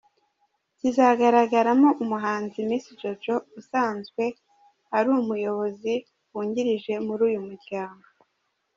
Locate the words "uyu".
7.29-7.39